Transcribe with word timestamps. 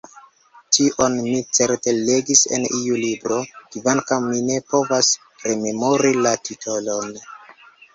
Tion 0.77 1.17
mi 1.25 1.41
certe 1.57 1.93
legis 2.07 2.41
en 2.57 2.67
iu 2.79 2.99
libro 3.03 3.39
kvankam 3.77 4.29
mi 4.33 4.43
ne 4.51 4.59
povas 4.75 5.15
rememori 5.49 6.21
la 6.27 6.39
titolon. 6.49 7.19